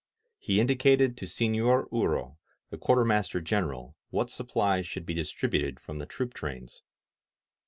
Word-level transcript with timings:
He 0.39 0.59
indicated 0.59 1.15
to 1.17 1.27
Sefior 1.27 1.87
Uro, 1.91 2.37
the 2.71 2.79
Quartermaster 2.79 3.39
general, 3.39 3.95
what 4.09 4.31
supplies 4.31 4.87
should 4.87 5.05
be 5.05 5.13
distributed 5.13 5.79
from 5.79 5.99
the 5.99 6.07
troop 6.07 6.33
trains. 6.33 6.81